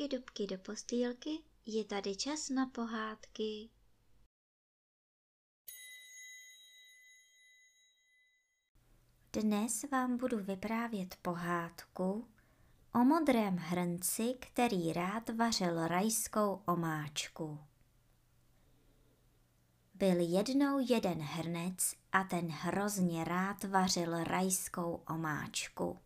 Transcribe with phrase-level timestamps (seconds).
[0.00, 1.30] dubky, dubky do postýlky,
[1.66, 3.70] je tady čas na pohádky.
[9.32, 12.28] Dnes vám budu vyprávět pohádku
[12.94, 17.58] o modrém hrnci, který rád vařil rajskou omáčku.
[19.94, 25.98] Byl jednou jeden hrnec a ten hrozně rád vařil rajskou omáčku.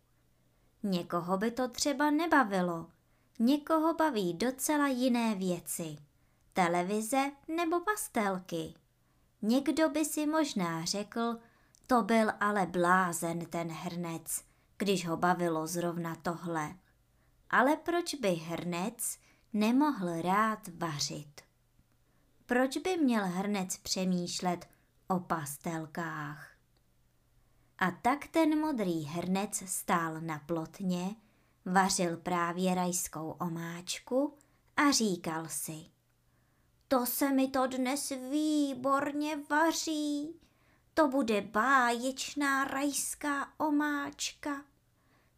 [0.83, 2.94] Někoho by to třeba nebavilo,
[3.39, 5.97] někoho baví docela jiné věci.
[6.53, 8.73] Televize nebo pastelky.
[9.41, 11.37] Někdo by si možná řekl,
[11.87, 14.43] to byl ale blázen ten hrnec,
[14.77, 16.75] když ho bavilo zrovna tohle.
[17.49, 19.17] Ale proč by hrnec
[19.53, 21.41] nemohl rád vařit?
[22.45, 24.69] Proč by měl hrnec přemýšlet
[25.07, 26.51] o pastelkách?
[27.77, 31.15] A tak ten modrý hrnec stál na plotně,
[31.65, 34.37] vařil právě rajskou omáčku
[34.77, 35.85] a říkal si.
[36.87, 40.35] To se mi to dnes výborně vaří.
[40.93, 44.65] To bude báječná rajská omáčka.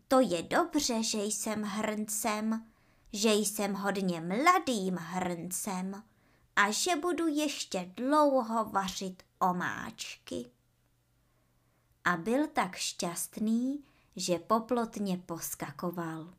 [0.08, 2.66] To je dobře, že jsem hrncem,
[3.14, 6.04] že jsem hodně mladým hrncem
[6.56, 10.52] a že budu ještě dlouho vařit omáčky
[12.08, 13.84] a byl tak šťastný,
[14.18, 16.34] že poplotně poskakoval.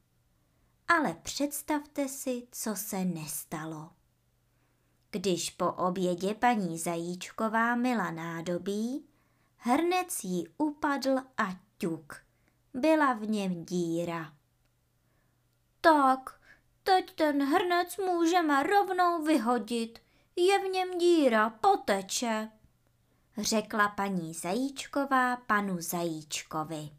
[0.88, 3.90] Ale představte si, co se nestalo.
[5.10, 9.06] Když po obědě paní Zajíčková mila nádobí,
[9.56, 12.16] hrnec jí upadl a ťuk.
[12.74, 14.32] Byla v něm díra.
[15.80, 16.40] Tak,
[16.82, 19.98] teď ten hrnec můžeme rovnou vyhodit.
[20.36, 22.50] Je v něm díra, poteče
[23.38, 26.97] řekla paní Zajíčková panu Zajíčkovi.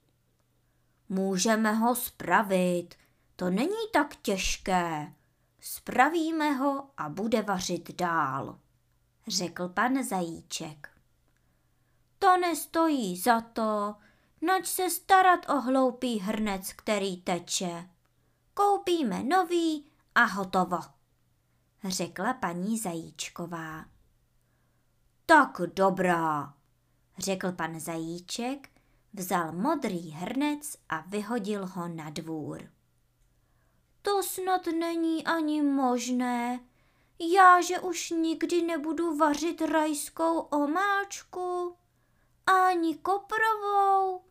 [1.09, 2.95] Můžeme ho spravit,
[3.35, 5.13] to není tak těžké.
[5.59, 8.59] Spravíme ho a bude vařit dál,
[9.27, 10.89] řekl pan Zajíček.
[12.19, 13.95] To nestojí za to,
[14.41, 17.89] nač se starat o hloupý hrnec, který teče.
[18.53, 20.79] Koupíme nový a hotovo,
[21.83, 23.85] řekla paní Zajíčková.
[25.25, 26.53] Tak dobrá,
[27.17, 28.69] řekl pan Zajíček,
[29.13, 32.69] vzal modrý hrnec a vyhodil ho na dvůr.
[34.01, 36.59] To snad není ani možné.
[37.19, 41.75] Já, že už nikdy nebudu vařit rajskou omáčku,
[42.45, 44.21] ani koprovou,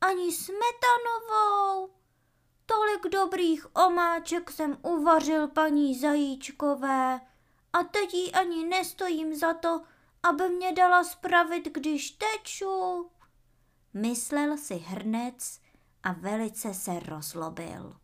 [0.00, 1.90] ani smetanovou.
[2.66, 7.20] Tolik dobrých omáček jsem uvařil paní Zajíčkové
[7.72, 9.82] a teď jí ani nestojím za to,
[10.22, 13.10] aby mě dala spravit, když teču.
[14.00, 15.60] Myslel si hrnec
[16.02, 17.96] a velice se rozlobil.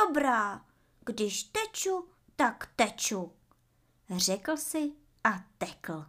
[0.00, 0.64] Dobrá,
[1.04, 3.32] když teču, tak teču,
[4.10, 4.92] řekl si
[5.24, 6.06] a tekl.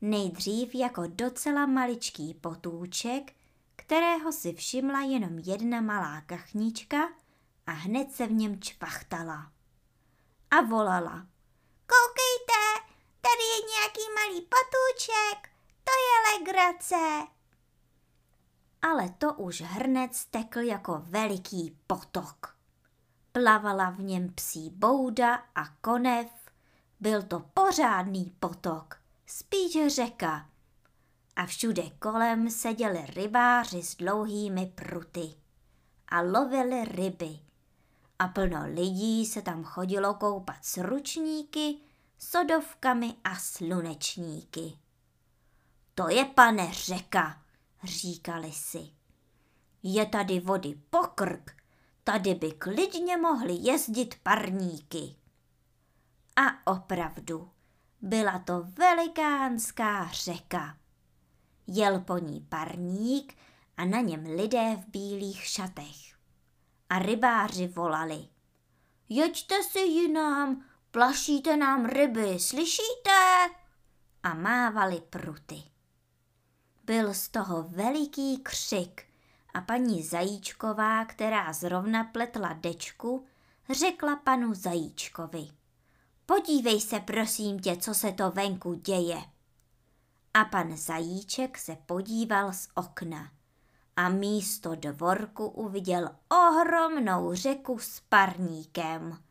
[0.00, 3.32] Nejdřív jako docela maličký potůček,
[3.76, 7.08] kterého si všimla jenom jedna malá kachnička
[7.66, 9.52] a hned se v něm čvachtala.
[10.50, 11.26] A volala.
[11.86, 12.84] Koukejte,
[13.20, 15.50] Tady je nějaký malý patůček,
[15.84, 17.33] to je legrace.
[18.92, 22.56] Ale to už hrnec tekl jako veliký potok.
[23.32, 26.26] Plavala v něm psí bouda a konev.
[27.00, 28.96] Byl to pořádný potok,
[29.26, 30.48] spíš řeka.
[31.36, 35.34] A všude kolem seděli rybáři s dlouhými pruty
[36.08, 37.38] a lovili ryby.
[38.18, 41.76] A plno lidí se tam chodilo koupat s ručníky
[42.18, 44.78] sodovkami a slunečníky.
[45.94, 47.43] To je, pane, řeka,
[47.86, 48.90] říkali si.
[49.82, 51.56] Je tady vody pokrk,
[52.04, 55.16] tady by klidně mohly jezdit parníky.
[56.36, 57.50] A opravdu,
[58.00, 60.76] byla to velikánská řeka.
[61.66, 63.36] Jel po ní parník
[63.76, 66.16] a na něm lidé v bílých šatech.
[66.90, 68.28] A rybáři volali.
[69.08, 70.64] Jeďte si jinam,
[70.94, 73.48] Plašíte nám ryby, slyšíte?
[74.22, 75.62] A mávali pruty.
[76.86, 79.02] Byl z toho veliký křik
[79.54, 83.24] a paní Zajíčková, která zrovna pletla dečku,
[83.70, 85.48] řekla panu Zajíčkovi.
[86.26, 89.22] Podívej se prosím tě, co se to venku děje.
[90.34, 93.30] A pan Zajíček se podíval z okna
[93.96, 99.22] a místo dvorku uviděl ohromnou řeku s parníkem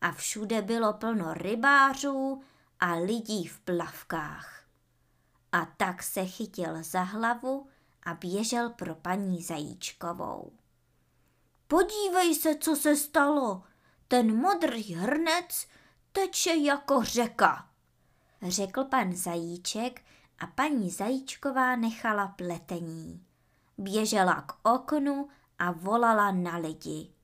[0.00, 2.42] a všude bylo plno rybářů
[2.80, 4.63] a lidí v plavkách.
[5.54, 7.68] A tak se chytil za hlavu
[8.02, 10.52] a běžel pro paní Zajíčkovou.
[11.68, 13.62] Podívej se, co se stalo.
[14.08, 15.66] ten modrý hrnec
[16.12, 17.68] teče jako řeka,
[18.42, 20.04] řekl pan Zajíček
[20.38, 23.26] a paní Zajíčková nechala pletení.
[23.78, 25.28] Běžela k oknu
[25.58, 27.14] a volala na lidi.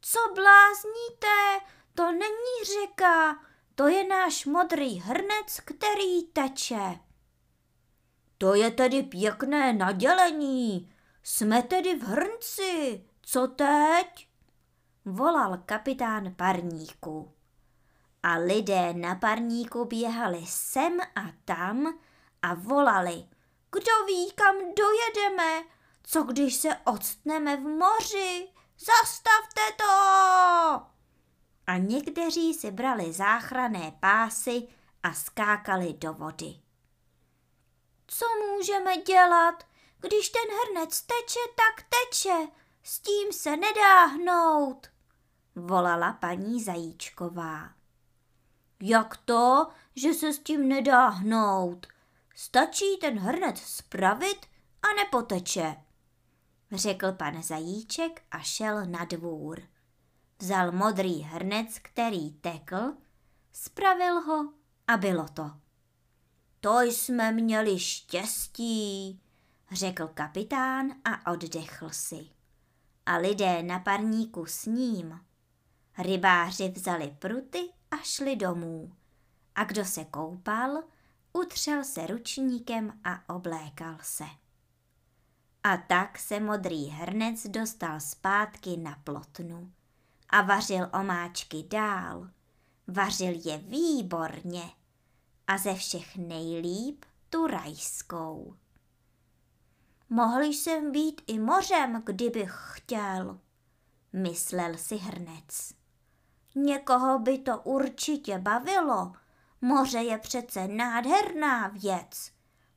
[0.00, 1.66] Co blázníte?
[1.94, 3.40] To není řeka,
[3.74, 7.07] to je náš modrý hrnec, který teče.
[8.38, 10.92] To je tedy pěkné nadělení.
[11.22, 13.04] Jsme tedy v hrnci.
[13.22, 14.28] Co teď?
[15.04, 17.32] Volal kapitán parníku.
[18.22, 21.98] A lidé na parníku běhali sem a tam
[22.42, 23.24] a volali.
[23.72, 25.62] Kdo ví, kam dojedeme?
[26.02, 28.48] Co když se odstneme v moři?
[28.78, 29.84] Zastavte to!
[31.66, 34.68] A někteří si brali záchrané pásy
[35.02, 36.67] a skákali do vody.
[38.08, 39.64] Co můžeme dělat?
[40.00, 42.48] Když ten hrnec teče, tak teče.
[42.82, 44.86] S tím se nedá hnout,
[45.54, 47.70] volala paní Zajíčková.
[48.80, 49.66] Jak to,
[49.96, 51.86] že se s tím nedá hnout?
[52.34, 54.46] Stačí ten hrnec spravit
[54.82, 55.76] a nepoteče,
[56.72, 59.62] řekl pan Zajíček a šel na dvůr.
[60.38, 62.94] Vzal modrý hrnec, který tekl,
[63.52, 64.52] spravil ho
[64.86, 65.67] a bylo to.
[66.60, 69.20] To jsme měli štěstí,
[69.72, 72.26] řekl kapitán a oddechl si.
[73.06, 75.20] A lidé na parníku s ním.
[75.98, 78.92] Rybáři vzali pruty a šli domů.
[79.54, 80.82] A kdo se koupal,
[81.32, 84.24] utřel se ručníkem a oblékal se.
[85.64, 89.72] A tak se modrý hrnec dostal zpátky na plotnu
[90.30, 92.30] a vařil omáčky dál.
[92.86, 94.62] Vařil je výborně
[95.48, 98.56] a ze všech nejlíp tu rajskou.
[100.10, 103.40] Mohl jsem být i mořem, kdybych chtěl,
[104.12, 105.72] myslel si hrnec.
[106.54, 109.12] Někoho by to určitě bavilo.
[109.60, 112.32] Moře je přece nádherná věc.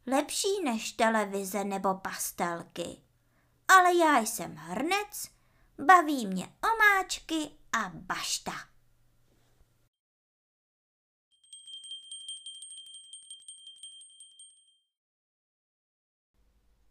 [0.07, 3.01] Lepší než televize nebo pastelky.
[3.67, 5.29] Ale já jsem hrnec,
[5.85, 8.70] baví mě omáčky a bašta.